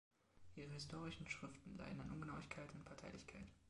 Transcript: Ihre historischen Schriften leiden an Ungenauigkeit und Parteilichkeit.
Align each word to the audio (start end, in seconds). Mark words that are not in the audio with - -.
Ihre 0.55 0.73
historischen 0.73 1.27
Schriften 1.27 1.77
leiden 1.77 2.01
an 2.01 2.09
Ungenauigkeit 2.09 2.71
und 2.73 2.85
Parteilichkeit. 2.85 3.45